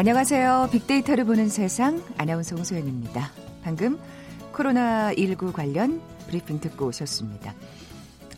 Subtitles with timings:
[0.00, 0.70] 안녕하세요.
[0.72, 3.30] 빅데이터를 보는 세상 아나운서 홍소연입니다.
[3.62, 3.98] 방금
[4.54, 7.54] 코로나19 관련 브리핑 듣고 오셨습니다.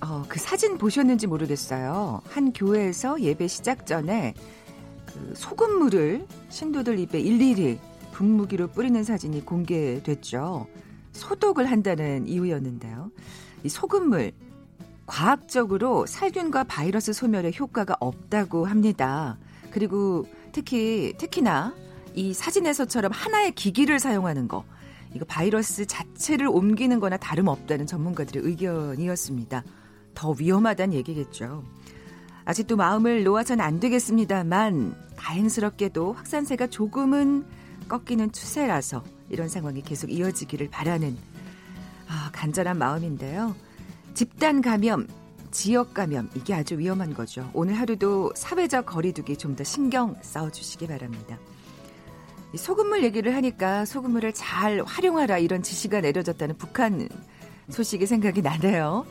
[0.01, 2.21] 어, 그 사진 보셨는지 모르겠어요.
[2.29, 4.35] 한 교회에서 예배 시작 전에
[5.07, 7.79] 그 소금물을 신도들 입에 일일이
[8.11, 10.67] 분무기로 뿌리는 사진이 공개됐죠.
[11.13, 13.13] 소독을 한다는 이유였는데요.
[13.63, 14.33] 이 소금물
[15.07, 19.39] 과학적으로 살균과 바이러스 소멸에 효과가 없다고 합니다.
[19.73, 21.75] 그리고 특히 특히나
[22.15, 24.65] 이 사진에서처럼 하나의 기기를 사용하는 거
[25.15, 29.65] 이거 바이러스 자체를 옮기는 거나 다름없다는 전문가들의 의견이었습니다.
[30.15, 31.65] 더 위험하다는 얘기겠죠.
[32.45, 37.45] 아직도 마음을 놓아선 안 되겠습니다만 다행스럽게도 확산세가 조금은
[37.89, 41.17] 꺾이는 추세라서 이런 상황이 계속 이어지기를 바라는
[42.09, 43.55] 아, 간절한 마음인데요.
[44.15, 45.07] 집단 감염,
[45.53, 47.49] 지역 감염 이게 아주 위험한 거죠.
[47.53, 51.39] 오늘 하루도 사회적 거리두기 좀 더 신경 써 주시기 바랍니다.
[52.57, 57.09] 소금물 얘기를 하니까 소금물을 잘 활용하라 이런 지시가 내려졌다는 북한
[57.71, 59.07] 소식이 생각이 나네요.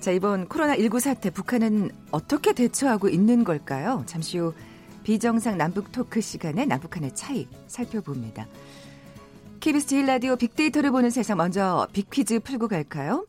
[0.00, 4.02] 자, 이번 코로나19 사태 북한은 어떻게 대처하고 있는 걸까요?
[4.06, 4.52] 잠시 후
[5.04, 8.46] 비정상 남북 토크 시간에 남북한의 차이 살펴봅니다.
[9.60, 13.26] KBS 제일라디오 빅데이터를 보는 세상 먼저 빅퀴즈 풀고 갈까요?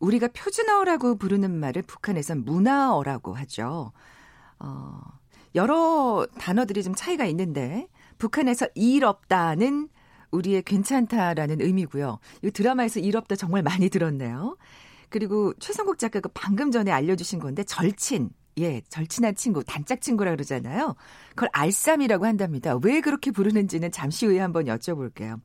[0.00, 3.92] 우리가 표준어라고 부르는 말을 북한에선 문화어라고 하죠.
[4.58, 5.00] 어,
[5.54, 9.88] 여러 단어들이 좀 차이가 있는데 북한에서 일 없다는
[10.30, 12.18] 우리의 괜찮다라는 의미고요.
[12.42, 14.56] 이 드라마에서 일 없다 정말 많이 들었네요.
[15.08, 18.30] 그리고 최성국 작가가 방금 전에 알려주신 건데 절친.
[18.58, 20.94] 예, 절친한 친구, 단짝 친구라 그러잖아요.
[21.30, 22.76] 그걸 알쌈이라고 한답니다.
[22.82, 25.40] 왜 그렇게 부르는지는 잠시 후에 한번 여쭤볼게요.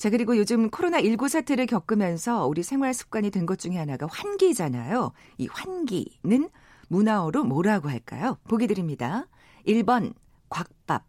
[0.00, 5.12] 자, 그리고 요즘 코로나19 사태를 겪으면서 우리 생활 습관이 된 것 중에 하나가 환기잖아요.
[5.36, 6.48] 이 환기는
[6.88, 8.38] 문화어로 뭐라고 할까요?
[8.48, 9.26] 보기 드립니다.
[9.66, 10.14] 1번
[10.48, 11.04] 곽밥,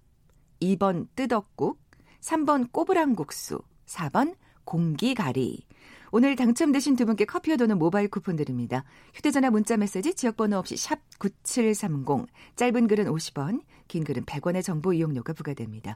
[0.61, 1.79] 2번 뜨덕국,
[2.19, 4.35] 3번 꼬부랑국수, 4번
[4.65, 5.65] 공기가리.
[6.11, 8.83] 오늘 당첨되신 두 분께 커피와 도는 모바일 쿠폰 드립니다.
[9.13, 12.27] 휴대전화 문자 메시지 지역번호 없이 샵 9730,
[12.57, 15.95] 짧은 글은 50원, 긴 글은 100원의 정보 이용료가 부과됩니다.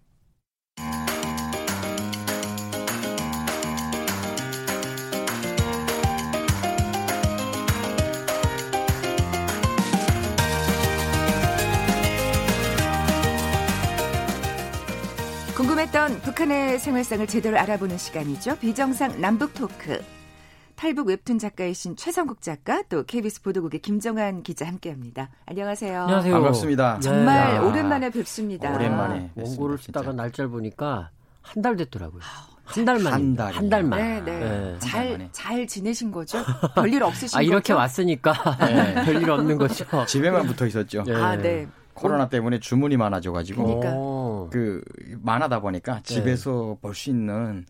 [15.81, 18.57] 궁금했던 북한의 생활상을 제대로 알아보는 시간이죠.
[18.59, 19.99] 비정상 남북 토크.
[20.75, 25.29] 탈북 웹툰 작가이신 최성국 작가 또 KBS 보도국의 김정한 기자 함께합니다.
[25.45, 26.01] 안녕하세요.
[26.01, 26.33] 안녕하세요.
[26.33, 26.99] 반갑습니다.
[26.99, 27.59] 정말 네.
[27.59, 28.73] 오랜만에 뵙습니다.
[28.75, 31.09] 오랜만에 원고를 쓰다가 날짜를 보니까
[31.41, 32.21] 한 달 됐더라고요.
[32.63, 33.99] 한 달만 한, 달, 한 달만.
[33.99, 34.39] 네, 네.
[34.39, 34.79] 네.
[34.79, 36.39] 잘, 잘 지내신 거죠?
[36.75, 37.77] 별일 없으신 아, 이렇게 거죠?
[37.77, 38.33] 왔으니까
[38.67, 38.93] 네.
[39.05, 39.85] 별일 없는 거죠.
[40.05, 41.03] 집에만 붙어 있었죠.
[41.03, 41.15] 네.
[41.15, 41.67] 아, 네.
[41.93, 43.91] 코로나 때문에 주문이 많아져가지고 그러니까.
[44.51, 44.81] 그
[45.21, 46.01] 많아다 보니까 네.
[46.03, 47.65] 집에서 볼 수 있는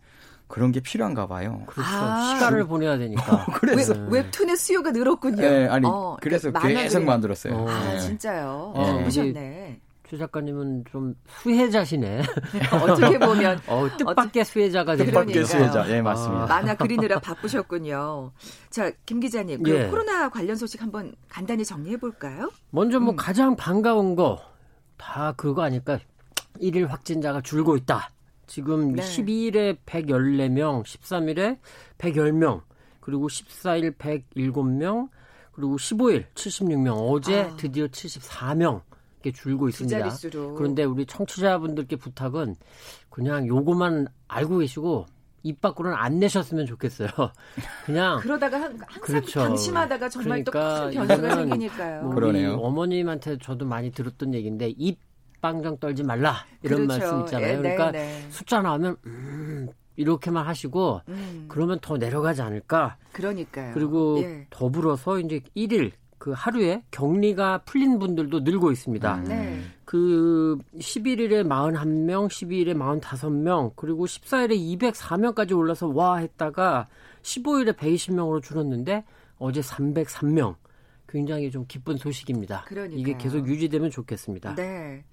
[0.48, 1.62] 그런 게 필요한가 봐요.
[1.66, 1.88] 그렇죠.
[1.90, 3.46] 아~ 시간을 보내야 되니까.
[3.58, 5.40] 그래서 웹, 웹툰의 수요가 늘었군요.
[5.40, 7.54] 네, 아니 어, 그래서 그 계속 만들었어요.
[7.54, 7.68] 어.
[7.70, 8.74] 아, 진짜요.
[8.76, 9.04] 네.
[9.04, 9.80] 보셨네.
[10.10, 12.22] 최 작가님은 좀 수혜자시네.
[12.82, 15.88] 어떻게 보면 어, 뜻밖의 수혜자가 되는 뜻밖의 수혜자.
[15.88, 16.42] 예, 맞습니다.
[16.44, 16.46] 아.
[16.46, 18.32] 만화 그리느라 바쁘셨군요.
[18.68, 19.86] 자, 김 기자님, 그 예.
[19.86, 22.50] 코로나 관련 소식 한번 간단히 정리해 볼까요?
[22.68, 23.16] 먼저 뭐 음.
[23.16, 24.52] 가장 반가운 거
[25.02, 25.98] 다 그거 아닐까?
[26.60, 28.10] 1일 확진자가 줄고 있다.
[28.46, 29.02] 지금 네.
[29.02, 31.58] 12일에 114명, 13일에
[31.98, 32.62] 110명,
[33.00, 35.08] 그리고 14일 107명,
[35.52, 37.56] 그리고 15일 76명, 어제 아.
[37.56, 38.82] 드디어 74명.
[39.24, 40.10] 이렇게 줄고 있습니다.
[40.56, 42.56] 그런데 우리 청취자분들께 부탁은
[43.08, 45.06] 그냥 요거만 알고 계시고
[45.44, 47.08] 입 밖으로는 안 내셨으면 좋겠어요.
[47.86, 49.40] 그냥 그러다가 항상 그렇죠.
[49.40, 52.02] 방심하다가 정말 그러니까 또 큰 변수가 생기니까요.
[52.02, 52.54] 뭐 그러네요.
[52.56, 54.98] 어머님한테 저도 많이 들었던 얘기인데 입
[55.42, 57.00] 빵정 떨지 말라 이런 그렇죠.
[57.00, 57.48] 말씀 있잖아요.
[57.48, 58.26] 예, 네, 그러니까 네.
[58.30, 61.46] 숫자 나오면 음, 이렇게만 하시고 음.
[61.48, 62.96] 그러면 더 내려가지 않을까.
[63.12, 63.74] 그러니까요.
[63.74, 64.46] 그리고 예.
[64.48, 69.16] 더불어서 이제 1일 그 하루에 격리가 풀린 분들도 늘고 있습니다.
[69.16, 69.24] 음.
[69.24, 69.60] 네.
[69.84, 76.86] 그 11일에 41명, 12일에 45명, 그리고 14일에 204명까지 올라서 와 했다가
[77.22, 79.04] 15일에 120명으로 줄었는데
[79.38, 80.54] 어제 303명.
[81.08, 82.64] 굉장히 좀 기쁜 소식입니다.
[82.68, 82.98] 그러니까요.
[82.98, 84.54] 이게 계속 유지되면 좋겠습니다.
[84.54, 85.04] 네.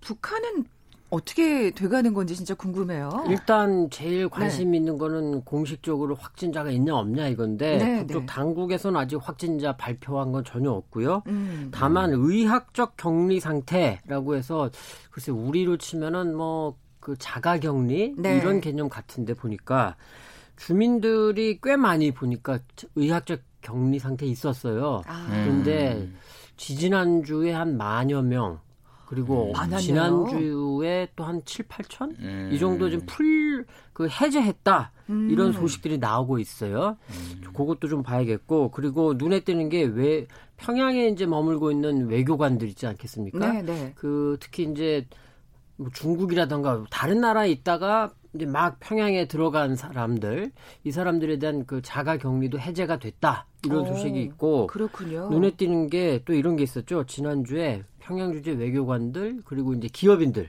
[0.00, 0.64] 북한은
[1.10, 3.24] 어떻게 돼가는 건지 진짜 궁금해요.
[3.28, 4.76] 일단 제일 관심 네.
[4.76, 8.26] 있는 거는 공식적으로 확진자가 있냐 없냐 이건데 네, 그쪽 네.
[8.26, 11.22] 당국에서는 아직 확진자 발표한 건 전혀 없고요.
[11.28, 11.70] 음.
[11.72, 14.70] 다만 의학적 격리 상태라고 해서
[15.10, 16.76] 글쎄 우리로 치면은 뭐
[17.08, 18.36] 그 자가 격리 네.
[18.36, 19.96] 이런 개념 같은데 보니까
[20.56, 22.58] 주민들이 꽤 많이 보니까
[22.96, 25.02] 의학적 격리 상태에 있었어요.
[25.06, 25.26] 아.
[25.30, 26.18] 그런데 음.
[26.58, 28.60] 지지난주에 한 만여 명
[29.08, 29.76] 그리고 음.
[29.78, 32.18] 지난주에 또 한 7, 8천?
[32.20, 32.50] 음.
[32.52, 33.64] 이 정도 좀 풀,
[33.94, 34.92] 그 해제했다.
[35.08, 35.30] 음.
[35.30, 36.98] 이런 소식들이 나오고 있어요.
[37.08, 37.40] 음.
[37.54, 38.70] 그것도 좀 봐야겠고.
[38.70, 40.26] 그리고 눈에 띄는 게 왜
[40.58, 43.52] 평양에 이제 머물고 있는 외교관들 있지 않겠습니까?
[43.52, 43.92] 네, 네.
[43.96, 45.06] 그 특히 이제
[45.76, 50.50] 뭐 중국이라던가 다른 나라에 있다가 이제 막 평양에 들어간 사람들
[50.84, 55.30] 이 사람들에 대한 그 자가 격리도 해제가 됐다 이런 오, 소식이 있고 그렇군요.
[55.30, 60.48] 눈에 띄는 게 또 이런 게 있었죠 지난주에 평양 주재 외교관들 그리고 이제 기업인들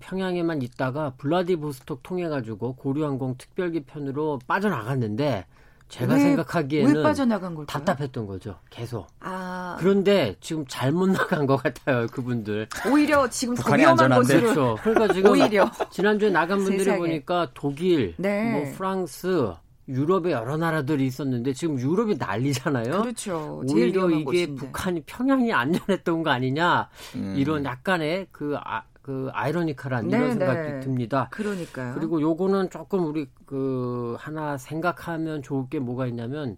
[0.00, 5.46] 평양에만 있다가 블라디보스톡 통해 가지고 고려항공 특별기 편으로 빠져나갔는데
[5.88, 7.66] 제가 왜, 생각하기에는 왜 빠져나간 걸까요?
[7.66, 8.58] 답답했던 거죠.
[8.70, 9.06] 계속.
[9.20, 9.76] 아.
[9.78, 12.06] 그런데 지금 잘못 나간 것 같아요.
[12.06, 12.68] 그분들.
[12.90, 14.40] 오히려 지금 더 위험한 곳으로.
[14.40, 14.78] 그렇죠.
[14.82, 15.70] 그러니까 지금 오히려.
[15.90, 16.96] 지난주에 나간 분들이.
[16.96, 18.50] 보니까 독일, 네.
[18.52, 19.52] 뭐 프랑스,
[19.88, 23.02] 유럽의 여러 나라들이 있었는데 지금 유럽이 난리잖아요.
[23.02, 23.62] 그렇죠.
[23.66, 24.54] 오히려 이게 곳인데.
[24.54, 27.34] 북한이 평양이 안전했던 거 아니냐 음.
[27.36, 30.80] 이런 약간의 그 아, 그 아이러니컬한 네, 이런 생각이 네.
[30.80, 31.28] 듭니다.
[31.30, 31.94] 그러니까요.
[31.94, 36.56] 그리고 요거는 조금 우리 그 하나 생각하면 좋을 게 뭐가 있냐면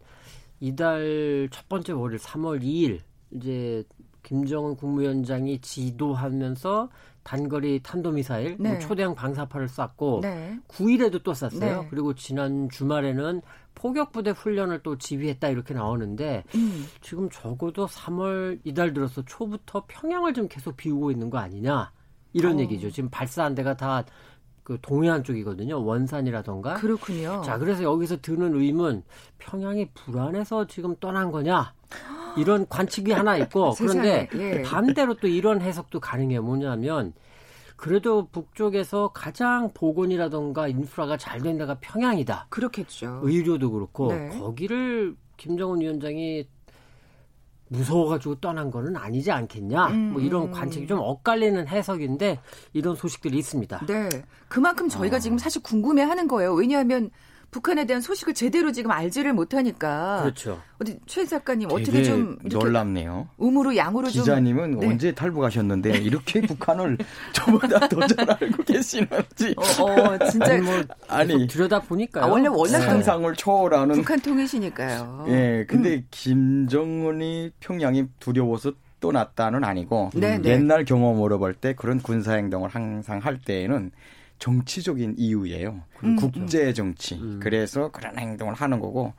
[0.60, 3.00] 이달 첫 번째 월요일 3월 2일
[3.32, 3.82] 이제
[4.22, 6.88] 김정은 국무위원장이 지도하면서
[7.26, 8.70] 단거리 탄도미사일 뭐 네.
[8.70, 10.60] 뭐 초대형 방사파를 쐈고 네.
[10.68, 11.82] 9일에도 또 쐈어요.
[11.82, 11.86] 네.
[11.90, 13.42] 그리고 지난 주말에는
[13.74, 16.86] 포격부대 훈련을 또 지휘했다 이렇게 나오는데 음.
[17.00, 21.90] 지금 적어도 3월 이달 들어서 초부터 평양을 좀 계속 비우고 있는 거 아니냐.
[22.32, 22.60] 이런 어.
[22.60, 22.90] 얘기죠.
[22.90, 24.04] 지금 발사한 데가 다
[24.66, 25.84] 그 동해안 쪽이거든요.
[25.84, 26.74] 원산이라던가.
[26.74, 27.40] 그렇군요.
[27.44, 29.04] 자, 그래서 여기서 드는 의문,
[29.38, 31.72] 평양이 불안해서 지금 떠난 거냐?
[32.36, 34.62] 이런 관측이 하나 있고, 그런데 예.
[34.62, 36.42] 반대로 또 이런 해석도 가능해요.
[36.42, 37.12] 뭐냐면,
[37.76, 42.46] 그래도 북쪽에서 가장 보건이라던가 인프라가 잘 된 데가 평양이다.
[42.48, 43.20] 그렇겠죠.
[43.22, 44.30] 의료도 그렇고, 네.
[44.38, 46.46] 거기를 김정은 위원장이
[47.68, 49.88] 무서워가지고 떠난 거는 아니지 않겠냐.
[49.88, 50.52] 음, 뭐 이런 음.
[50.52, 52.38] 관측이 좀 엇갈리는 해석인데
[52.72, 53.86] 이런 소식들이 있습니다.
[53.86, 54.08] 네.
[54.48, 55.18] 그만큼 저희가 어.
[55.18, 56.54] 지금 사실 궁금해 하는 거예요.
[56.54, 57.10] 왜냐하면
[57.50, 60.20] 북한에 대한 소식을 제대로 지금 알지를 못하니까.
[60.22, 60.60] 그렇죠.
[60.78, 63.28] 어디 최 작가님 어떻게 좀 놀랍네요.
[63.40, 64.86] 음으로 양으로 좀 기자님은 네.
[64.86, 66.98] 언제 탈북하셨는데 이렇게 북한을
[67.32, 69.54] 저보다 더 잘 알고 계시는지.
[69.56, 70.74] 어, 어 진짜 아니, 뭐
[71.08, 75.24] 아니 들여다 보니까 아, 원래 원래 상상을 초월하는 북한 통일시니까요.
[75.28, 76.06] 예, 근데 음.
[76.10, 80.50] 김정은이 평양이 두려워서 떠났다는 아니고 네, 네.
[80.50, 83.92] 옛날 경험으로 볼 때 그런 군사 행동을 항상 할 때에는
[84.38, 85.82] 정치적인 이유예요.
[86.04, 86.16] 음.
[86.16, 87.14] 국제 정치.
[87.16, 87.40] 음.
[87.42, 89.14] 그래서 그런 행동을 하는 거고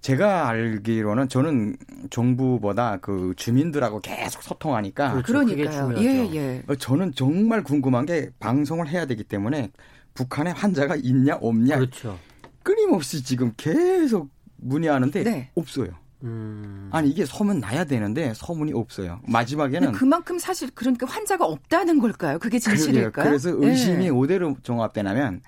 [0.00, 1.76] 제가 알기로는 저는
[2.10, 5.32] 정부보다 그 주민들하고 계속 소통하니까 그렇죠.
[5.32, 5.94] 그러니까요.
[5.98, 6.62] 예, 예.
[6.66, 9.70] 어, 저는 정말 궁금한 게 방송을 해야 되기 때문에
[10.14, 12.18] 북한에 환자가 있냐 없냐 그렇죠.
[12.64, 15.50] 끊임없이 지금 계속 문의하는데 네.
[15.54, 16.01] 없어요.
[16.22, 16.88] 음.
[16.92, 19.20] 아니 이게 소문 나야 되는데 소문이 없어요.
[19.26, 22.38] 마지막에는 그만큼 사실 그러니까 환자가 없다는 걸까요?
[22.38, 23.28] 그게 진실일까요?
[23.28, 24.08] 그래서 의심이 네.
[24.08, 25.42] 오대로 종합되냐면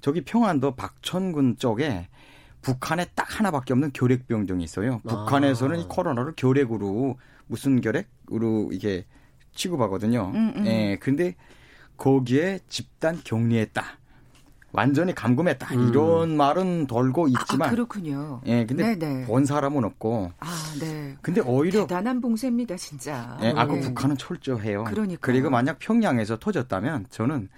[0.00, 2.08] 저기 평안도 박천군 쪽에
[2.62, 5.00] 북한에 딱 하나밖에 없는 결핵병동이 있어요.
[5.06, 5.08] 아.
[5.08, 9.06] 북한에서는 이 코로나를 결핵으로 무슨 결핵으로 이게
[9.54, 10.32] 취급하거든요.
[10.34, 10.66] 음, 음.
[10.66, 11.36] 예, 근데
[11.96, 13.84] 거기에 집단 격리했다.
[14.72, 15.88] 완전히 감금했다 음.
[15.88, 18.40] 이런 말은 돌고 있지만 아, 그렇군요.
[18.46, 19.26] 예, 근데 네네.
[19.26, 20.32] 본 사람은 없고.
[20.38, 20.46] 아,
[20.80, 21.16] 네.
[21.22, 23.38] 근데 오히려 대단한 봉쇄입니다, 진짜.
[23.42, 23.80] 예, 아, 그 네.
[23.80, 24.84] 북한은 철저해요.
[24.84, 25.20] 그러니까.
[25.22, 27.48] 그리고 만약 평양에서 터졌다면 저는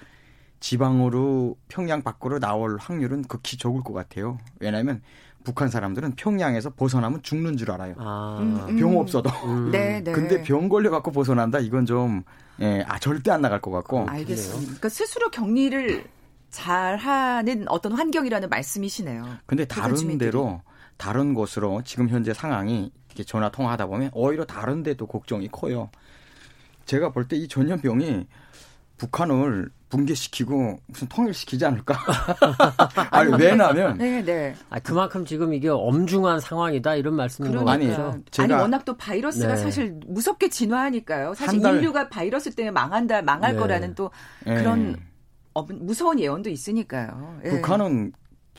[0.61, 4.39] 지방으로 평양 밖으로 나올 확률은 극히 적을 것 같아요.
[4.61, 5.03] 왜냐하면
[5.45, 7.95] 북한 사람들은 평양에서 벗어나면 죽는 줄 알아요.
[7.99, 8.39] 아.
[8.41, 8.77] 음, 음.
[8.77, 9.31] 병 없어도.
[9.47, 9.71] 음.
[9.71, 10.13] 네, 네.
[10.13, 12.23] 근데 병 걸려 갖고 벗어난다 이건 좀
[12.61, 14.07] 예, 아 절대 안 나갈 것 같고.
[14.09, 14.63] 알겠습니다.
[14.65, 16.05] 그러니까 스스로 격리를
[16.51, 19.27] 잘하는 어떤 환경이라는 말씀이시네요.
[19.47, 20.61] 근데 다른 데로
[20.97, 25.91] 다른 곳으로 지금 현재 상황이 이렇게 전화 통화하다 보면 오히려 다른 데도 걱정이 커요.
[26.87, 28.27] 제가 볼 때 이 전염병이
[28.97, 31.95] 북한을 붕괴시키고 무슨 통일시키지 않을까?
[33.11, 34.55] 아니 왜냐하면 네, 네.
[34.71, 38.21] 아, 그만큼 지금 이게 엄중한 상황이다 이런 말씀인 거 아니죠.
[38.39, 39.63] 아니 워낙 또 바이러스가 네.
[39.63, 41.35] 사실 무섭게 진화하니까요.
[41.35, 41.77] 사실 달...
[41.77, 43.59] 인류가 바이러스 때문에 망한다, 망할 네.
[43.59, 44.11] 거라는 또
[44.45, 44.99] 그런 네.
[45.69, 47.41] 무서운 예언도 있으니까요.
[47.45, 47.51] 예.
[47.51, 48.13] 북한은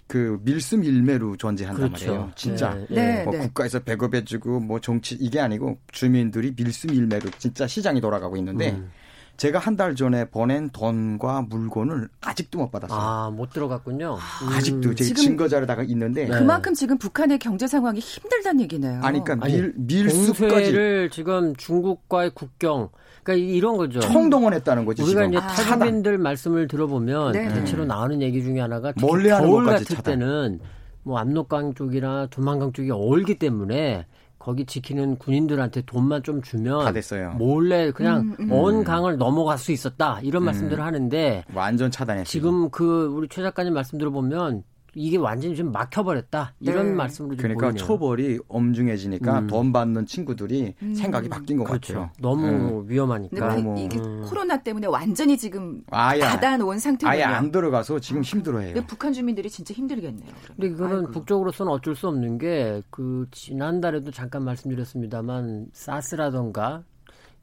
[0.08, 2.08] 그 밀수밀매로 존재한단 그렇죠.
[2.08, 2.32] 말이에요.
[2.36, 3.24] 진짜 네, 네.
[3.24, 3.40] 뭐 네.
[3.42, 8.90] 국가에서 배급해주고 뭐 정치 이게 아니고 주민들이 밀수밀매로 진짜 시장이 돌아가고 있는데 음.
[9.38, 13.00] 제가 한 달 전에 보낸 돈과 물건을 아직도 못 받았어요.
[13.00, 14.16] 아, 못 들어갔군요.
[14.16, 14.50] 음.
[14.50, 16.38] 아직도 제 증거 자료다가 있는데 네.
[16.38, 19.00] 그만큼 지금 북한의 경제 상황이 힘들다는 얘기네요.
[19.02, 22.90] 아니 그러니까 밀 밀수까지 지금 중국과의 국경
[23.24, 24.00] 그러니까 이런 거죠.
[24.00, 25.02] 총동원했다는 거지.
[25.04, 25.34] 우리가 지금.
[25.34, 27.48] 이제 타국민들 말씀을 들어보면 네.
[27.54, 30.20] 대체로 나오는 얘기 중에 하나가 몰래 겨울 같을 차단.
[30.20, 30.60] 때는
[31.04, 34.06] 뭐 압록강 쪽이나 두만강 쪽이 얼기 때문에
[34.38, 36.94] 거기 지키는 군인들한테 돈만 좀 주면
[37.38, 38.52] 몰래 그냥 음, 음.
[38.52, 40.46] 온 강을 넘어갈 수 있었다 이런 음.
[40.46, 42.24] 말씀들을 하는데 완전 차단했어요.
[42.26, 44.64] 지금 그 우리 최 작가님 말씀 들어보면
[44.96, 46.94] 이게 완전히 좀 막혀버렸다 이런 네.
[46.94, 47.86] 말씀으로 그러니까 보이네요.
[47.86, 49.48] 처벌이 엄중해지니까 음.
[49.48, 50.94] 돈 받는 친구들이 음.
[50.96, 51.94] 생각이 바뀐 것 그렇죠.
[51.94, 52.10] 같아요.
[52.20, 52.48] 너무
[52.82, 52.90] 음.
[52.90, 53.56] 위험하니까.
[53.56, 54.24] 그, 이게 음.
[54.28, 57.12] 코로나 때문에 완전히 지금 아예, 닫아놓은 상태예요.
[57.12, 58.76] 아예 안 들어가서 지금 힘들어해요.
[58.88, 60.32] 북한 주민들이 진짜 힘들겠네요.
[60.44, 61.12] 그런데 이거는 아이고.
[61.12, 66.84] 북쪽으로서는 어쩔 수 없는 게 그 지난달에도 잠깐 말씀드렸습니다만 사스라던가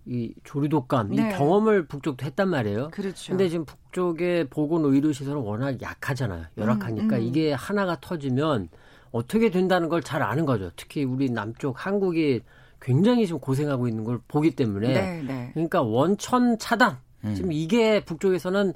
[0.08, 1.16] 이 조류독감 네.
[1.16, 2.88] 이 경험을 북쪽도 했단 말이에요.
[2.92, 3.32] 그렇죠.
[3.32, 6.44] 근데 지금 북쪽의 보건 의료 시설은 워낙 약하잖아요.
[6.56, 7.26] 열악하니까 음, 음.
[7.26, 8.68] 이게 하나가 터지면
[9.10, 10.70] 어떻게 된다는 걸 잘 아는 거죠.
[10.76, 12.42] 특히 우리 남쪽 한국이
[12.80, 15.50] 굉장히 지금 고생하고 있는 걸 보기 때문에 네, 네.
[15.54, 17.34] 그러니까 원천 차단 음.
[17.34, 18.75] 지금 이게 북쪽에서는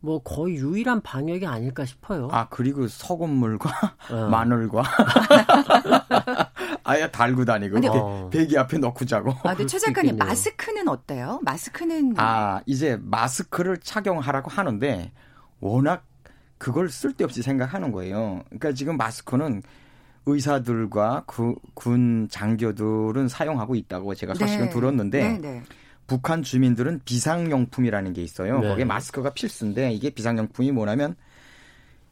[0.00, 2.28] 뭐 거의 유일한 방역이 아닐까 싶어요.
[2.30, 3.70] 아 그리고 소금물과
[4.10, 4.28] 어.
[4.30, 4.82] 마늘과
[6.84, 8.28] 아예 달고 다니고 근데, 어.
[8.30, 9.30] 베개 앞에 넣고 자고.
[9.42, 11.40] 아, 근데 최 작가님 마스크는 어때요?
[11.42, 15.10] 마스크는 아 이제 마스크를 착용하라고 하는데
[15.60, 16.04] 워낙
[16.58, 18.42] 그걸 쓸데없이 생각하는 거예요.
[18.46, 19.62] 그러니까 지금 마스크는
[20.26, 24.70] 의사들과 그, 군 장교들은 사용하고 있다고 제가 소식을 네.
[24.70, 25.62] 들었는데 네, 네.
[26.06, 28.60] 북한 주민들은 비상용품이라는 게 있어요.
[28.60, 28.68] 네.
[28.68, 31.16] 거기에 마스크가 필수인데 이게 비상용품이 뭐냐면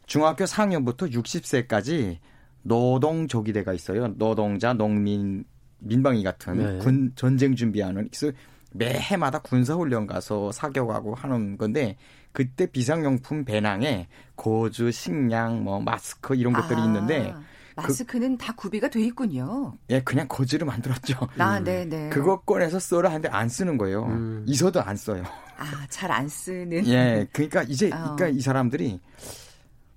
[0.07, 2.19] 중학교 4학년부터 60세까지
[2.63, 4.09] 노동조기대가 있어요.
[4.17, 5.45] 노동자, 농민,
[5.79, 6.79] 민방위 같은 네.
[6.79, 8.37] 군 전쟁 준비하는 그래서
[8.73, 11.97] 매해마다 군사훈련 가서 사격하고 하는 건데
[12.33, 16.85] 그때 비상용품 배낭에 고주, 식량, 뭐 마스크 이런 것들이 아.
[16.87, 17.35] 있는데
[17.77, 19.77] 마스크는 그, 다 구비가 돼 있군요.
[19.91, 21.17] 예, 그냥 거지로 만들었죠.
[21.39, 21.65] 아, 음.
[21.65, 22.09] 네, 네.
[22.11, 24.05] 그거 꺼내서 써라 하는데 안 쓰는 거예요.
[24.07, 24.45] 음.
[24.47, 25.23] 있어도 안 써요.
[25.59, 26.87] 아, 잘 안 쓰는.
[26.87, 28.15] 예, 그러니까 이제 어.
[28.17, 29.01] 그러니까 이 사람들이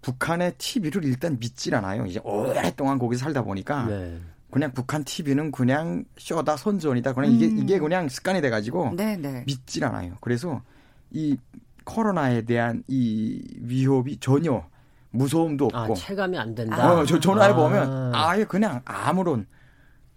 [0.05, 2.05] 북한의 TV를 일단 믿질 않아요.
[2.05, 4.19] 이제 오랫동안 거기 살다 보니까 네.
[4.51, 7.13] 그냥 북한 TV는 그냥 쇼다 선전이다.
[7.13, 7.57] 그냥 이게 음.
[7.57, 9.43] 이게 그냥 습관이 돼가지고 네, 네.
[9.47, 10.13] 믿질 않아요.
[10.21, 10.61] 그래서
[11.09, 11.37] 이
[11.85, 14.63] 코로나에 대한 이 위협이 전혀
[15.09, 16.99] 무서움도 없고 아, 체감이 안 된다.
[16.99, 18.29] 어, 저 전화해 보면 아.
[18.29, 19.47] 아예 그냥 아무런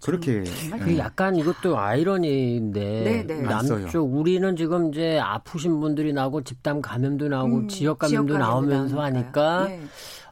[0.03, 3.41] 그렇게 정말 그 약간 이것도 아이러니인데 네, 네.
[3.41, 9.67] 남쪽 우리는 지금 이제 아프신 분들이 나오고 집단 감염도 나오고 음, 지역 감염도 나오면서 하니까
[9.67, 9.81] 네.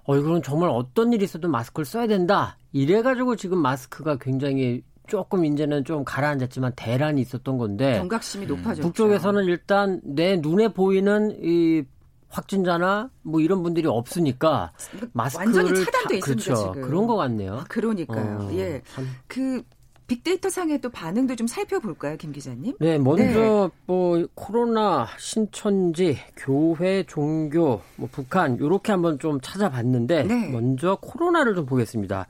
[0.06, 2.58] 어 이거는 정말 어떤 일이 있어도 마스크를 써야 된다.
[2.72, 8.82] 이래 가지고 지금 마스크가 굉장히 조금 이제는 좀 가라앉았지만 대란이 있었던 건데 경각심이 높아졌죠.
[8.82, 11.84] 북쪽에서는 일단 내 눈에 보이는 이
[12.30, 14.72] 확진자나 뭐 이런 분들이 없으니까
[15.14, 16.74] 마스크를 완전히 차단돼 다, 있습니다 그렇죠.
[16.74, 16.82] 지금.
[16.88, 17.56] 그런 것 같네요.
[17.56, 18.40] 아, 그러니까요.
[18.42, 19.08] 어, 예, 참.
[19.28, 19.64] 그
[20.08, 22.76] 빅데이터 상의 또 반응도 좀 살펴볼까요, 김 기자님?
[22.80, 23.70] 네, 먼저 네.
[23.86, 30.50] 뭐 코로나, 신천지, 교회, 종교, 뭐 북한 요렇게 한번 좀 찾아봤는데 네.
[30.50, 32.26] 먼저 코로나를 좀 보겠습니다.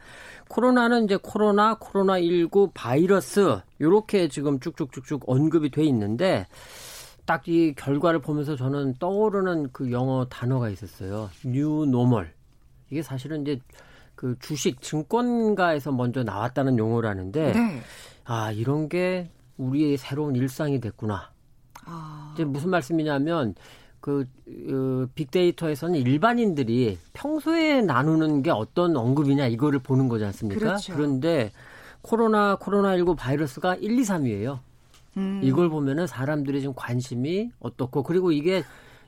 [0.50, 6.48] 코로나는 이제 코로나, 코로나 19 바이러스 요렇게 지금 쭉쭉쭉쭉 언급이 돼 있는데
[7.28, 11.30] 딱 이 결과를 보면서 저는 떠오르는 그 영어 단어가 있었어요.
[11.46, 12.34] new normal.
[12.90, 13.60] 이게 사실은 이제
[14.16, 17.82] 그 주식 증권가에서 먼저 나왔다는 용어라는데 네.
[18.24, 21.32] 아 이런 게 우리의 새로운 일상이 됐구나.
[21.86, 22.32] 아.
[22.34, 23.56] 이제 무슨 말씀이냐면
[24.00, 30.60] 그, 그 빅데이터에서는 일반인들이 평소에 나누는 게 어떤 언급이냐 이거를 보는 거지 않습니까?
[30.60, 30.94] 그렇죠.
[30.96, 31.52] 그런데
[32.02, 34.60] 코로나 코로나 19 바이러스가 1, 2, 3위예요.
[35.18, 35.42] 음.
[35.44, 38.64] 이걸 보면은 사람들이 지금 관심이 어떻고 그리고 이게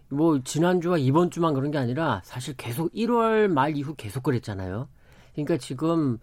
[0.10, 4.88] 뭐 지난주와 이번 주만 그런 게 아니라 사실 계속 1월 말 이후 계속 그랬잖아요.
[5.34, 6.18] 그러니까 지금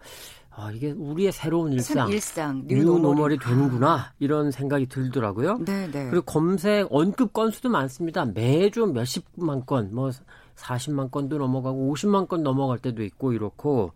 [0.51, 5.59] 아, 이게 우리의 새로운 일상, 일상 뉴노멀이 되는구나 이런 생각이 들더라고요.
[5.59, 6.09] 네, 네.
[6.09, 8.25] 그리고 검색 언급 건수도 많습니다.
[8.25, 10.09] 매주 몇십만 건, 뭐
[10.55, 13.91] 40만 건도 넘어가고 50만 건 넘어갈 때도 있고 이렇고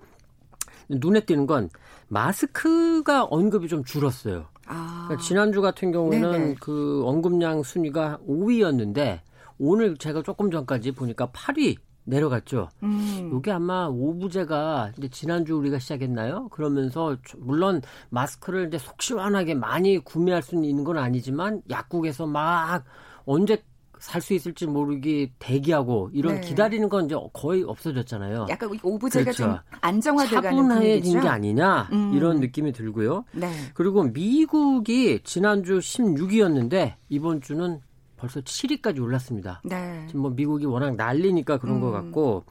[0.88, 1.72] 눈에 띄는 건
[2.10, 4.46] 마스크가 언급이 좀 줄었어요.
[4.72, 5.04] 아.
[5.08, 6.56] 그러니까 지난주 같은 경우에는 네네.
[6.60, 9.20] 그 언급량 순위가 5위였는데
[9.60, 12.70] 오늘 제가 조금 전까지 보니까 8위 내려갔죠.
[12.84, 13.38] 음.
[13.38, 16.48] 이게 아마 오부제가 이제 지난주 우리가 시작했나요?
[16.50, 22.84] 그러면서 물론 마스크를 이제 속 시원하게 많이 구매할 수는 있는 건 아니지만 약국에서 막
[23.26, 23.64] 언제
[24.02, 26.42] 살 수 있을지 모르기 대기하고 이런 네.
[26.42, 28.48] 기다리는 건 이제 거의 없어졌잖아요.
[28.50, 29.44] 약간 오부제가 그렇죠.
[29.44, 32.12] 좀 안정화되는 차분해진 게 아니냐 음.
[32.16, 33.26] 이런 느낌이 들고요.
[33.34, 33.52] 네.
[33.76, 37.80] 그리고 미국이 지난주 16위였는데 이번 주는
[38.18, 39.62] 벌써 7위까지 올랐습니다.
[39.64, 40.04] 네.
[40.08, 41.82] 지금 뭐 미국이 워낙 난리니까 그런 음.
[41.82, 42.44] 것 같고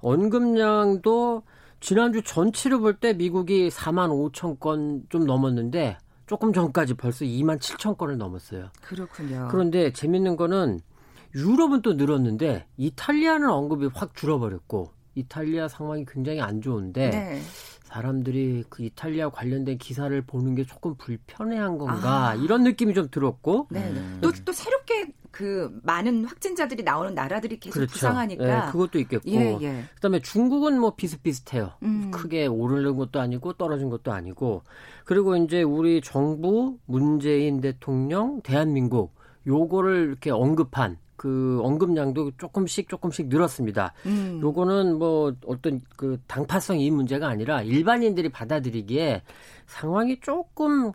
[0.00, 1.42] 언급량도
[1.80, 5.98] 지난주 전체로 볼때 미국이 4만 5천 건 좀 넘었는데
[6.30, 8.68] 조금 전까지 벌써 2만 7천 건을 넘었어요.
[8.82, 9.48] 그렇군요.
[9.50, 10.78] 그런데 재밌는 거는
[11.34, 17.42] 유럽은 또 늘었는데 이탈리아는 언급이 확 줄어버렸고 이탈리아 상황이 굉장히 안 좋은데 네.
[17.92, 22.34] 사람들이 그 이탈리아 관련된 기사를 보는 게 조금 불편해한 건가 아.
[22.34, 23.80] 이런 느낌이 좀 들었고 네.
[23.90, 24.18] 음.
[24.20, 27.92] 또, 또 새롭게 그 많은 확진자들이 나오는 나라들이 계속 그렇죠.
[27.92, 29.84] 부상하니까 네, 그것도 있겠고 예, 예.
[29.94, 32.10] 그다음에 중국은 뭐 비슷비슷해요 음.
[32.10, 34.62] 크게 오르는 것도 아니고 떨어진 것도 아니고
[35.04, 39.14] 그리고 이제 우리 정부 문재인 대통령 대한민국
[39.46, 43.92] 요거를 이렇게 언급한 그 언급량도 조금씩 조금씩 늘었습니다.
[44.06, 44.40] 음.
[44.42, 49.20] 요거는 뭐 어떤 그 당파성 이 문제가 아니라 일반인들이 받아들이기에
[49.70, 50.90] 상황이 조금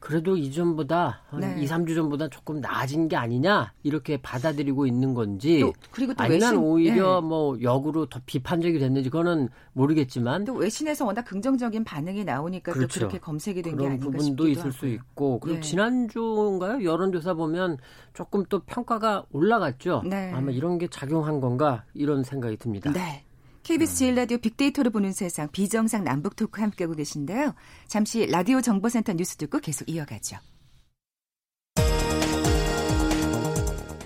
[0.00, 1.56] 그래도 이전보다 한 네.
[1.60, 6.40] 2, 3주 전보다 조금 나아진 게 아니냐 이렇게 받아들이고 있는 건지 또, 그리고 또 아니면
[6.50, 7.26] 외신, 오히려 네.
[7.26, 13.00] 뭐 역으로 더 비판적이 됐는지 그거는 모르겠지만 또 외신에서 워낙 긍정적인 반응이 나오니까 그렇죠.
[13.00, 14.72] 또 그렇게 검색이 된 게 아닌가 부분도 있을 하고요.
[14.72, 15.60] 수 있고 그리고 네.
[15.62, 17.78] 지난주인가요 여론조사 보면
[18.14, 20.02] 조금 또 평가가 올라갔죠.
[20.06, 20.30] 네.
[20.32, 22.92] 아마 이런 게 작용한 건가 이런 생각이 듭니다.
[22.92, 23.24] 네.
[23.68, 27.54] KBS 제일 라디오 빅데이터를 보는 세상 비정상 남북 토크 함께하고 계신데요.
[27.86, 30.38] 잠시 라디오 정보센터 뉴스 듣고 계속 이어가죠.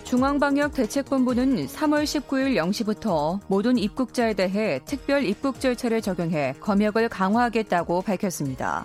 [0.02, 8.84] 중앙방역대책본부는 3월 19일 0시부터 모든 입국자에 대해 특별 입국 절차를 적용해 검역을 강화하겠다고 밝혔습니다.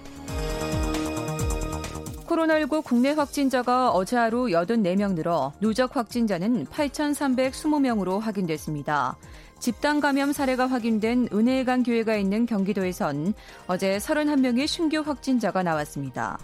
[2.28, 9.18] 코로나19 국내 확진자가 어제 하루 84명 늘어 누적 확진자는 8,320명으로 확인됐습니다.
[9.60, 13.34] 집단 감염 사례가 확인된 은혜강 교회가 있는 경기도에선
[13.68, 16.38] 어제 31명의 신규 확진자가 나왔습니다.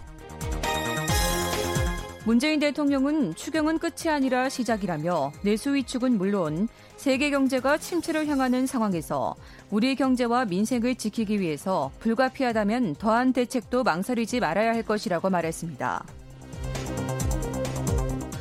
[2.26, 9.34] 문재인 대통령은 추경은 끝이 아니라 시작이라며 내수 위축은 물론 세계 경제가 침체를 향하는 상황에서
[9.70, 16.23] 우리 경제와 민생을 지키기 위해서 불가피하다면 더한 대책도 망설이지 말아야 할 것이라고 말했습니다.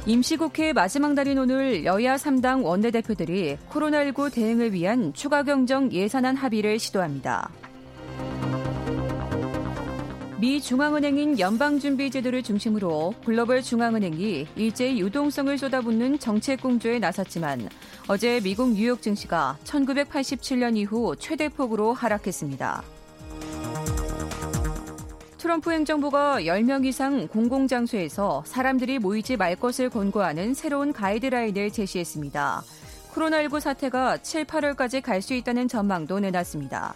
[0.06, 7.50] 임시국회 마지막 날인 오늘 여야 3당 원내대표들이 코로나19 대응을 위한 추가 경정 예산안 합의를 시도합니다.
[10.42, 17.70] 미 중앙은행인 연방준비제도를 중심으로 글로벌 중앙은행이 일제히 유동성을 쏟아붓는 정책 공조에 나섰지만
[18.10, 22.84] 어제 미국 뉴욕 증시가 1987년 이후 최대폭으로 하락했습니다.
[25.44, 32.64] 트럼프 행정부가 10명 이상 공공장소에서 사람들이 모이지 말 것을 권고하는 새로운 가이드라인을 제시했습니다.
[33.14, 36.96] 코로나19 사태가 7, 8월까지 갈 수 있다는 전망도 내놨습니다.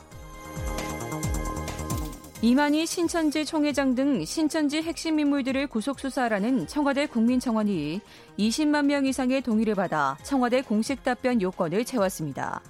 [2.42, 8.00] 이만희 신천지 총회장 등 신천지 핵심 인물들을 구속 수사하라는 청와대 국민청원이
[8.40, 12.62] 20만 명 이상의 동의를 받아 청와대 공식 답변 요건을 채웠습니다.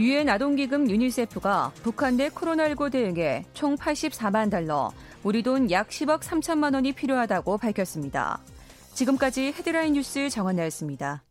[0.00, 4.90] 유엔 아동기금 유니세프가 북한 내 코로나19 대응에 총 84만 달러,
[5.22, 8.40] 우리 돈 약 10억 3천만 원이 필요하다고 밝혔습니다.
[8.94, 11.22] 지금까지 헤드라인 뉴스 정원나였습니다.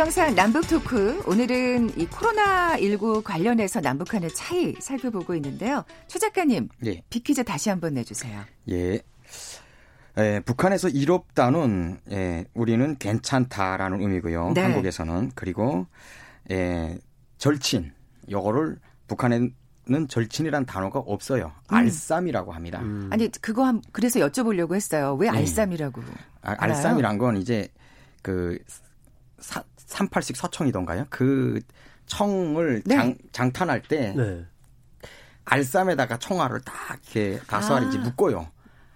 [0.00, 1.22] 비정상 남북 토크.
[1.26, 5.84] 오늘은 이 코로나 19 관련해서 남북 한의 차이 살펴보고 있는데요.
[6.06, 7.02] 최 작가님, 예.
[7.10, 8.40] 비퀴즈 다시 한번 내주세요.
[8.70, 9.02] 예.
[10.16, 14.52] 예, 북한에서 이롭다는 예, 우리는 괜찮다라는 의미고요.
[14.54, 14.62] 네.
[14.62, 15.86] 한국에서는 그리고
[16.50, 16.98] 예,
[17.36, 17.92] 절친
[18.30, 19.52] 요거를 북한에는
[20.08, 21.52] 절친이란 단어가 없어요.
[21.72, 21.76] 음.
[21.76, 22.80] 알쌈이라고 합니다.
[22.80, 23.10] 음.
[23.12, 25.14] 아니 그거 한 그래서 여쭤보려고 했어요.
[25.20, 25.30] 왜 예.
[25.30, 26.00] 알쌈이라고?
[26.40, 27.68] 아, 알쌈이란 건 이제
[28.22, 28.58] 그
[29.40, 29.62] 사,
[30.08, 31.06] 38식 서청이던가요?
[31.10, 31.60] 그
[32.06, 32.96] 청을 네.
[32.96, 34.44] 장, 장탄할 때 네.
[35.44, 38.00] 알쌈에다가 청알을 딱 이렇게 다수알인지 아.
[38.02, 38.48] 묶어요.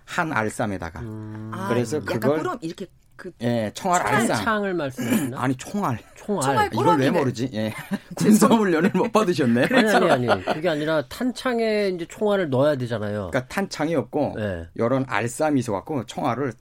[0.04, 1.00] 한 알쌈에다가.
[1.00, 1.50] 음.
[1.68, 2.86] 그래서 아, 그걸 그럼 이렇게
[3.16, 4.44] 그 예, 청알 알쌈.
[4.44, 5.40] 창을 말씀하시나?
[5.40, 5.98] 아니, 총알.
[6.16, 6.42] 총알.
[6.42, 7.48] 총알 이걸 왜 모르지?
[7.54, 7.72] 예.
[8.16, 9.68] 군사훈련을 못 받으셨네.
[9.70, 10.44] 아니, 아니, 아니.
[10.44, 13.30] 그게 아니라 탄창에 이제 총알을 넣어야 되잖아요.
[13.30, 14.68] 그러니까 탄창이 없고 네.
[14.74, 16.52] 이런 알쌈이 있어 갖고 총알을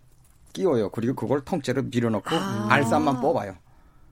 [0.54, 0.90] 끼워요.
[0.90, 2.68] 그리고 그걸 통째로 밀어넣고 아.
[2.70, 3.56] 알쌈만 뽑아요.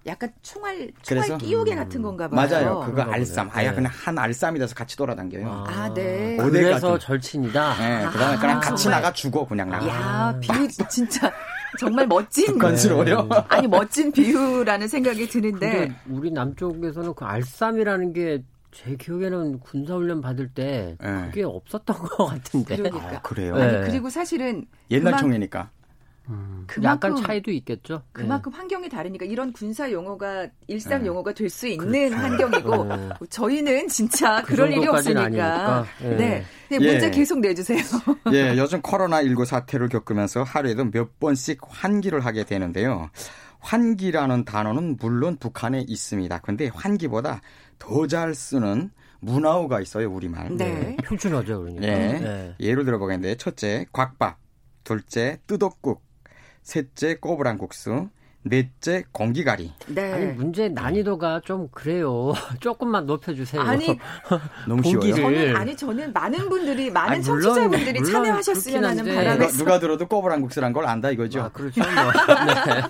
[0.06, 2.48] 약간 총알 총알 끼우개 같은 건가 봐요.
[2.48, 2.80] 맞아요.
[2.86, 3.50] 그거 알쌈.
[3.54, 3.76] 아예 네.
[3.76, 5.48] 그냥 한 알쌈이 돼서 같이 돌아다녀요.
[5.48, 6.38] 아, 아 네.
[6.38, 7.76] 그래서 절친이다.
[7.78, 8.08] 네.
[8.08, 9.02] 그다음에 아, 그냥 같이 정말.
[9.02, 9.88] 나가 죽어 그냥 나가.
[9.88, 11.32] 야, 비유 진짜
[11.80, 13.46] 정말 멋진 북스러워요 네.
[13.48, 21.26] 아니 멋진 비유라는 생각이 드는데 우리 남쪽에서는 그 알쌈이라는 게제 기억에는 군사훈련 받을 때 네.
[21.28, 22.76] 그게 없었던 것 같은데.
[22.76, 23.18] 그러니까.
[23.18, 23.56] 아, 그래요?
[23.56, 25.20] 아니, 그리고 사실은 옛날 그만...
[25.20, 25.70] 총이니까.
[26.30, 28.04] 음, 그만큼, 약간 차이도 있겠죠.
[28.14, 28.58] 그만큼 네.
[28.60, 31.08] 환경이 다르니까 이런 군사 용어가 일상 네.
[31.08, 32.16] 용어가 될 수 있는 그렇죠.
[32.16, 33.10] 환경이고 네.
[33.30, 35.86] 저희는 진짜 그 그럴 일이 없으니까.
[36.02, 36.16] 네.
[36.16, 36.44] 네.
[36.70, 36.80] 네.
[36.80, 37.12] 문제 예.
[37.12, 37.82] 계속 내주세요.
[38.32, 43.10] 예, 요즘 코로나 19 사태를 겪으면서 하루에도 몇 번씩 환기를 하게 되는데요.
[43.60, 46.40] 환기라는 단어는 물론 북한에 있습니다.
[46.40, 47.42] 근데 환기보다
[47.80, 50.58] 더 잘 쓰는 문화어가 있어요, 우리말.
[50.58, 50.98] 네.
[51.04, 51.82] 표준어죠, 그러니까.
[51.82, 52.20] 네.
[52.20, 52.56] 네.
[52.60, 54.40] 예를 들어 보겠는데, 첫째, 곽밥.
[54.84, 56.02] 둘째, 뜨덕국.
[56.64, 58.10] 셋째, 꼬부랑국수.
[58.44, 59.72] 넷째 공기가리.
[59.88, 60.14] 네.
[60.14, 62.34] 아니 문제 난이도가 좀 그래요.
[62.60, 63.62] 조금만 높여주세요.
[63.62, 63.86] 아니
[64.68, 65.16] 너무 쉬워요.
[65.16, 69.80] 저는 아니 저는 많은 분들이 많은 아니, 물론, 청취자분들이 물론 참여하셨으면 하는 바람에 누가, 누가
[69.80, 71.42] 들어도 꼬부랑국수란 걸 안다 이거죠.
[71.42, 71.82] 아, 그렇죠.
[71.82, 71.90] 뭐.
[72.66, 72.82] 네.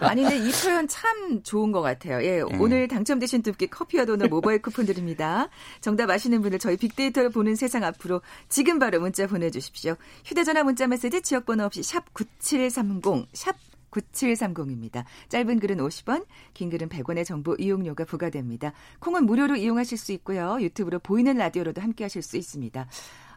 [0.00, 2.22] 아니 근데 이 표현 참 좋은 것 같아요.
[2.24, 2.60] 예, 음.
[2.60, 5.48] 오늘 당첨되신 두께 커피와 도넛 모바일 쿠폰 드립니다.
[5.80, 9.96] 정답 아시는 분들 저희 빅데이터를 보는 세상 앞으로 지금 바로 문자 보내주십시오.
[10.24, 13.54] 휴대전화 문자 메시지 지역번호 없이 샵 #9730 샵
[13.94, 15.04] 9730입니다.
[15.28, 18.72] 짧은 글은 50원, 긴 글은 100원의 정보 이용료가 부과됩니다.
[19.00, 20.58] 콩은 무료로 이용하실 수 있고요.
[20.60, 22.86] 유튜브로 보이는 라디오로도 함께 하실 수 있습니다.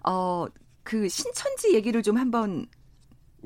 [0.05, 0.45] 어,
[0.83, 2.65] 그 신천지 얘기를 좀 한번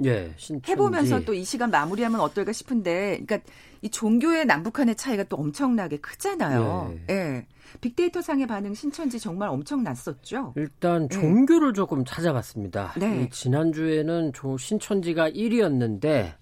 [0.05, 0.71] 예, 신천지.
[0.71, 3.39] 해보면서 또 이 시간 마무리하면 어떨까 싶은데, 그러니까
[3.81, 6.95] 이 종교의 남북한의 차이가 또 엄청나게 크잖아요.
[7.09, 7.13] 예.
[7.13, 7.47] 예.
[7.81, 10.53] 빅데이터 상의 반응 신천지 정말 엄청났었죠.
[10.55, 11.15] 일단 예.
[11.15, 11.73] 종교를 예.
[11.73, 12.93] 조금 찾아봤습니다.
[12.97, 13.29] 네.
[13.31, 16.33] 지난주에는 신천지가 1위였는데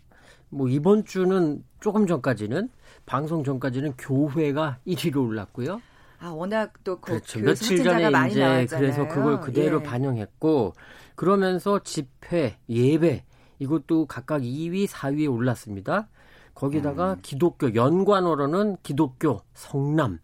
[0.50, 2.70] 뭐 이번 주는 조금 전까지는
[3.06, 5.82] 방송 전까지는 교회가 1위로 올랐고요.
[6.20, 7.40] 아 워낙 또 그, 그렇죠.
[7.40, 8.68] 며칠 전에 이제 나왔잖아요.
[8.68, 9.84] 그래서 그걸 그대로 예.
[9.84, 10.74] 반영했고
[11.16, 13.24] 그러면서 집회 예배
[13.60, 16.08] 이것도 각각 2위, 4위에 올랐습니다.
[16.54, 17.20] 거기다가 음.
[17.22, 20.20] 기독교 연관어로는 기독교 성남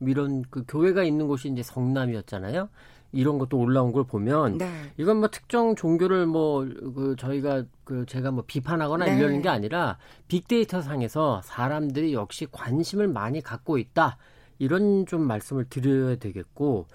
[0.00, 2.68] 이런 그 교회가 있는 곳이 이제 성남이었잖아요.
[3.16, 4.70] 이런 것도 올라온 걸 보면 네.
[4.96, 9.16] 이건 뭐 특정 종교를 뭐 그 저희가 그 제가 뭐 비판하거나 네.
[9.16, 9.98] 이러는 게 아니라
[10.28, 14.16] 빅데이터 상에서 사람들이 역시 관심을 많이 갖고 있다.
[14.58, 16.86] 이런 좀 말씀을 드려야 되겠고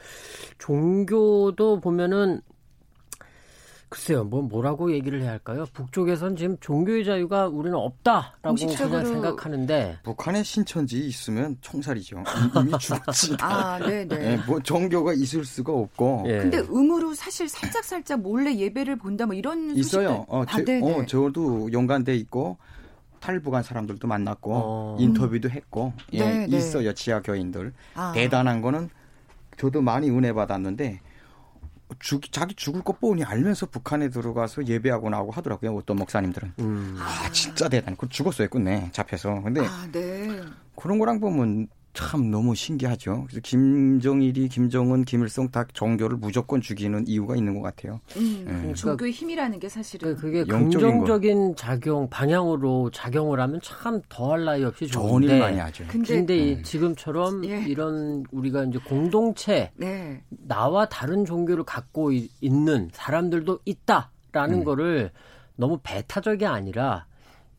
[0.58, 2.42] 종교도 보면은
[3.92, 5.66] 글쎄요, 뭐 뭐라고 얘기를 해야 할까요?
[5.74, 12.24] 북쪽에선 지금 종교의 자유가 우리는 없다라고 그냥 생각하는데 북한에 신천지 있으면 총살이죠.
[12.62, 13.36] 이미 죽었지.
[13.42, 14.18] 아, 네, 네.
[14.18, 16.24] 네, 뭐 종교가 있을 수가 없고.
[16.28, 16.38] 예.
[16.38, 20.26] 근데 음으로 사실 살짝 살짝 몰래 예배를 본다 뭐 이런 있어요.
[20.30, 22.56] 어, 아, 제, 어, 저도 연관돼 있고
[23.20, 24.98] 탈북한 사람들도 만났고 어.
[25.02, 26.58] 인터뷰도 했고 예, 네, 네.
[26.58, 27.74] 있어요 지하 교인들.
[27.96, 28.14] 아.
[28.14, 28.90] 대단한 거는
[29.58, 31.02] 저도 많이 은혜 받았는데.
[32.00, 35.76] 죽, 자기 죽을 것 뻔히 알면서 북한에 들어가서 예배하고 나오고 하더라고요.
[35.76, 36.54] 어떤 목사님들은.
[36.60, 36.98] 음.
[37.00, 37.96] 아, 진짜 대단해.
[38.00, 38.90] 그 죽었어요, 끝내.
[38.92, 39.42] 잡혀서.
[39.42, 40.42] 근데 아, 네.
[40.76, 43.26] 그런 거랑 보면 참 너무 신기하죠.
[43.28, 48.00] 그래서 김정일이 김정은, 김일성 다 종교를 무조건 죽이는 이유가 있는 것 같아요.
[48.16, 48.54] 음, 네.
[48.54, 54.64] 그러니까 종교의 힘이라는 게 사실은 그 그게 긍정적인 작용 방향으로 작용을 하면 참 더할 나위
[54.64, 55.84] 없이 좋은데 좋은 일 많이 하죠.
[55.88, 56.62] 근데, 근데 네.
[56.62, 57.64] 지금처럼 예.
[57.68, 60.24] 이런 우리가 이제 공동체 네.
[60.30, 64.64] 나와 다른 종교를 갖고 있는 사람들도 있다라는 음.
[64.64, 65.12] 거를
[65.58, 67.06] 너무 배타적이 아니라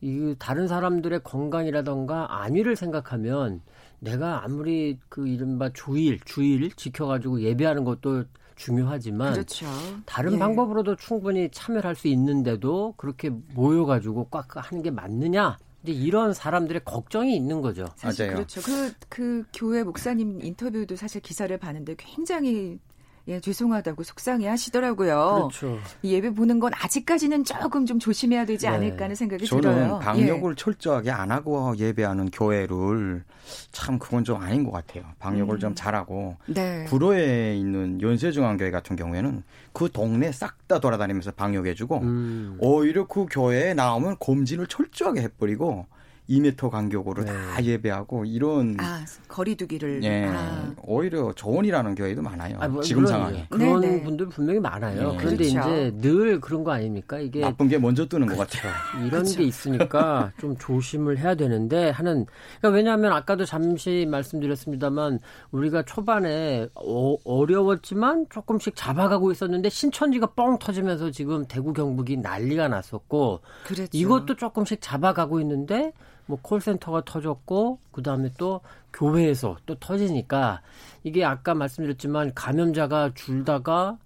[0.01, 3.61] 이 다른 사람들의 건강이라던가 안위를 생각하면
[4.03, 9.65] 내가 아무리 그 이른바 주일, 주일 지켜가지고 예배하는 것도 중요하지만 그렇죠.
[10.05, 10.39] 다른 예.
[10.39, 15.57] 방법으로도 충분히 참여를 할수 있는데도 그렇게 모여가지고 꽉 하는 게 맞느냐?
[15.83, 17.85] 이제 이런 사람들의 걱정이 있는 거죠.
[17.95, 18.37] 사실 맞아요.
[18.37, 18.61] 그렇죠.
[18.61, 22.79] 그, 그 교회 목사님 인터뷰도 사실 기사를 봤는데 굉장히
[23.27, 25.49] 예, 죄송하다고 속상해 하시더라고요.
[25.49, 25.79] 그렇죠.
[26.03, 28.73] 예배 보는 건 아직까지는 조금 좀 조심해야 되지 네.
[28.73, 29.87] 않을까 하는 생각이 저는 들어요.
[29.87, 30.55] 저는 방역을 예.
[30.55, 33.23] 철저하게 안 하고 예배하는 교회를
[33.71, 35.05] 참 그건 좀 아닌 것 같아요.
[35.19, 35.59] 방역을 음.
[35.59, 36.85] 좀 잘하고 네.
[36.89, 42.57] 구로에 있는 연세중앙교회 같은 경우에는 그 동네 싹 다 돌아다니면서 방역해주고 음.
[42.59, 45.85] 오히려 그 교회에 나오면 검진을 철저하게 해버리고
[46.29, 47.31] 2m 간격으로 네.
[47.31, 50.73] 다 예배하고 이런 아, 거리두기를 예, 아.
[50.83, 52.57] 오히려 조언이라는 교회도 많아요.
[52.59, 53.95] 아, 뭐, 지금 상황에 그런 네네.
[53.97, 54.03] 네.
[54.03, 55.11] 분들 분명히 많아요.
[55.11, 55.17] 네.
[55.17, 55.59] 그런데 그렇죠.
[55.59, 57.19] 이제 늘 그런 거 아닙니까?
[57.19, 58.43] 이게 나쁜 게 먼저 뜨는 그렇죠.
[58.43, 58.73] 것 같아요.
[59.05, 59.37] 이런 그렇죠.
[59.37, 62.25] 게 있으니까 좀 조심을 해야 되는데 하는
[62.59, 65.19] 그러니까 왜냐하면 아까도 잠시 말씀드렸습니다만
[65.51, 73.41] 우리가 초반에 어, 어려웠지만 조금씩 잡아가고 있었는데 신천지가 뻥 터지면서 지금 대구 경북이 난리가 났었고
[73.65, 73.89] 그렇죠.
[73.91, 75.91] 이것도 조금씩 잡아가고 있는데
[76.25, 78.61] 뭐 콜센터가 터졌고 그다음에 또
[78.93, 80.61] 교회에서 또 터지니까
[81.03, 83.97] 이게 아까 말씀드렸지만 감염자가 줄다가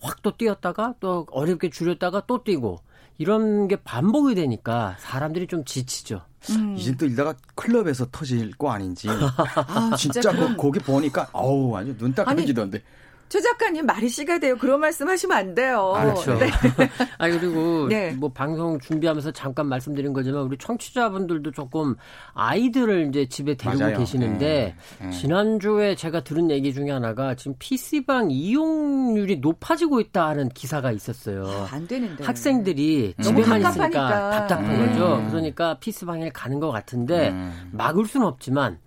[0.00, 2.80] 확 또 뛰었다가 또 어렵게 줄였다가 또 뛰고
[3.18, 6.22] 이런 게 반복이 되니까 사람들이 좀 지치죠.
[6.50, 6.74] 음.
[6.76, 9.08] 이제 또 이러다가 클럽에서 터질 거 아닌지.
[9.68, 12.82] 아, 진짜 그 거기 보니까 어우 아주 눈딱 감기던데.
[13.34, 14.56] 최 작가님 말이 씨가 돼요.
[14.56, 15.92] 그런 말씀 하시면 안 돼요.
[15.96, 16.38] 아, 그렇죠.
[16.38, 16.46] 네.
[17.18, 18.12] 아 그리고 네.
[18.12, 21.96] 뭐 방송 준비하면서 잠깐 말씀드린 거지만 우리 청취자분들도 조금
[22.34, 23.98] 아이들을 이제 집에 데리고 맞아요.
[23.98, 25.10] 계시는데 네.
[25.10, 31.44] 지난주에 제가 들은 얘기 중에 하나가 지금 PC방 이용률이 높아지고 있다는 기사가 있었어요.
[31.44, 32.22] 아, 안 되는데.
[32.22, 34.86] 학생들이 집에만 있으니까 답답한 음.
[34.86, 35.26] 거죠.
[35.28, 37.70] 그러니까 PC방에 가는 것 같은데 음.
[37.72, 38.78] 막을 수는 없지만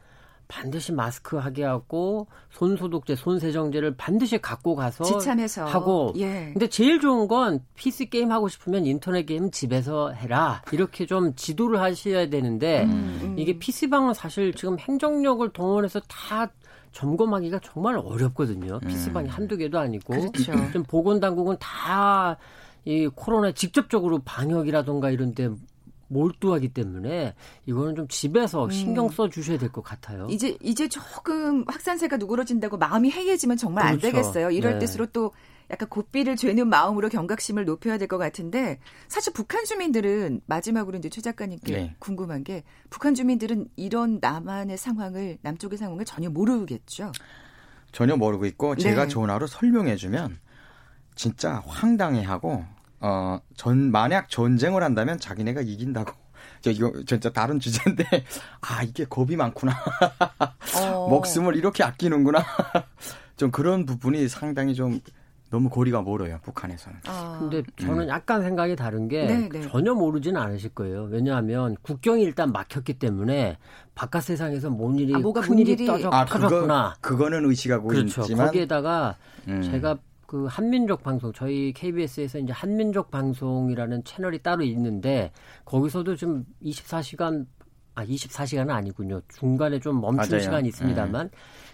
[0.47, 6.13] 반드시 마스크 하게 하고 손 소독제, 손 세정제를 반드시 갖고 가서 지참해서 하고.
[6.17, 6.51] 예.
[6.53, 10.61] 근데 제일 좋은 건 PC 게임 하고 싶으면 인터넷 게임 집에서 해라.
[10.71, 13.35] 이렇게 좀 지도를 하셔야 되는데 음, 음.
[13.37, 16.51] 이게 PC방은 사실 지금 행정력을 동원해서 다
[16.93, 18.79] 점검하기가 정말 어렵거든요.
[18.79, 19.31] PC방이 음.
[19.31, 20.13] 한두 개도 아니고.
[20.13, 20.53] 그렇죠.
[20.71, 22.37] 좀 보건 당국은 다
[22.87, 25.49] 이 코로나 직접적으로 방역이라던가 이런 데
[26.09, 28.71] 몰두하기 때문에 이거는 좀 집에서 음.
[28.71, 30.27] 신경 써 주셔야 될 것 같아요.
[30.29, 34.07] 이제 이제 조금 확산세가 누그러진다고 마음이 해이해지면 정말 그렇죠.
[34.07, 34.51] 안 되겠어요.
[34.51, 34.79] 이럴 네.
[34.79, 35.33] 때수록 또
[35.69, 41.19] 약간 고삐를 죄는 마음으로 경각심을 높여야 될 것 같은데 사실 북한 주민들은 마지막으로 이제 최
[41.19, 41.95] 작가님께 네.
[41.99, 47.11] 궁금한 게 북한 주민들은 이런 남한의 상황을 남쪽의 상황을 전혀 모르겠죠.
[47.91, 49.09] 전혀 모르고 있고 제가 네.
[49.09, 50.37] 전화로 설명해주면
[51.15, 52.63] 진짜 황당해하고
[52.99, 56.13] 어, 전, 만약 전쟁을 한다면 자기네가 이긴다고.
[56.61, 58.03] 저 이거 진짜 다른 주제인데
[58.61, 59.73] 아 이게 겁이 많구나
[60.81, 61.05] 어.
[61.09, 62.43] 목숨을 이렇게 아끼는구나
[63.35, 64.99] 좀 그런 부분이 상당히 좀
[65.49, 66.99] 너무 거리가 멀어요 북한에서는.
[67.07, 67.37] 아.
[67.39, 68.09] 근데 저는 음.
[68.09, 69.49] 약간 생각이 다른 게 네네.
[69.49, 69.61] 네.
[69.61, 71.03] 전혀 모르지는 않으실 거예요.
[71.03, 73.57] 왜냐하면 국경이 일단 막혔기 때문에
[73.95, 76.95] 바깥 세상에서 뭔 일이 아, 뭐가 큰 일이 떠졌, 아, 터졌구나.
[76.99, 78.21] 그거, 그거는 의식하고 그렇죠.
[78.21, 79.15] 있지만 거기에다가
[79.47, 79.61] 음.
[79.61, 85.31] 제가 그 한민족 방송 저희 KBS에서 이제 한민족 방송이라는 채널이 따로 있는데
[85.65, 87.47] 거기서도 좀 24시간
[87.95, 89.21] 아 24시간은 아니군요.
[89.29, 90.43] 중간에 좀 멈춘 맞아요.
[90.43, 91.31] 시간이 있습니다만 음.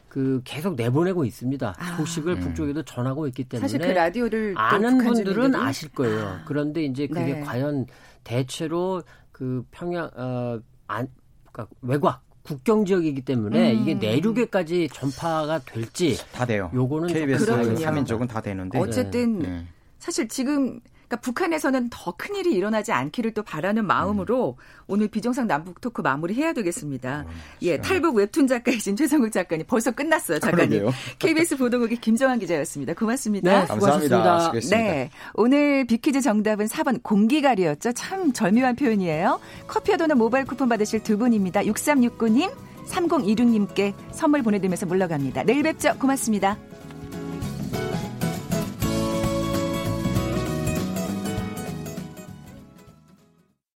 [0.08, 1.74] 그 계속 내보내고 있습니다.
[1.78, 1.98] 아.
[1.98, 2.40] 소식을 음.
[2.40, 5.56] 북쪽에도 전하고 있기 때문에 사실 그 라디오를 아는 분들은 주민들은?
[5.56, 6.26] 아실 거예요.
[6.26, 6.44] 아.
[6.46, 7.42] 그런데 이제 그게 네.
[7.42, 7.88] 과연
[8.24, 11.08] 대체로 그 평양 어 안
[11.52, 13.82] 그러니까 외곽 국경 지역이기 때문에 음.
[13.82, 16.70] 이게 내륙에까지 전파가 될지 다 돼요.
[16.74, 19.66] 요거는 KBS 3인 쪽은 다 되는데 어쨌든 네.
[20.00, 20.82] 사실 지금
[21.14, 24.64] 그러니까 북한에서는 더 큰 일이 일어나지 않기를 또 바라는 마음으로 음.
[24.88, 27.26] 오늘 비정상 남북 토크 마무리해야 되겠습니다.
[27.28, 27.32] 어,
[27.64, 30.80] 예, 탈북 웹툰 작가이신 최성국 작가님 벌써 끝났어요, 작가님.
[30.80, 30.92] 그러게요.
[31.20, 32.94] KBS 보도국의 김정환 기자였습니다.
[32.94, 33.62] 고맙습니다.
[33.62, 34.52] 네, 감사합니다.
[34.70, 37.94] 네, 오늘 비퀴즈 정답은 4번 공기가리였죠.
[37.94, 39.40] 참 절묘한 표현이에요.
[39.68, 41.62] 커피와 도넛 모바일 쿠폰 받으실 두 분입니다.
[41.64, 42.52] 6369님,
[42.88, 45.44] 3026님께 선물 보내드리면서 물러갑니다.
[45.44, 45.96] 내일 뵙죠.
[46.00, 46.58] 고맙습니다.